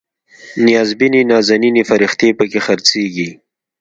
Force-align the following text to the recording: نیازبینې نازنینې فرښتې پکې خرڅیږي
نیازبینې 0.65 1.21
نازنینې 1.31 1.83
فرښتې 1.89 2.27
پکې 2.37 2.59
خرڅیږي 2.65 3.29